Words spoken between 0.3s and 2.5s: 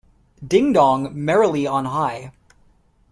Ding dong merrily on high.